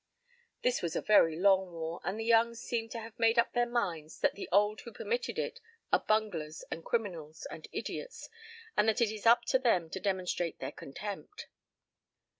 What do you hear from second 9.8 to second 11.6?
to demonstrate their contempt."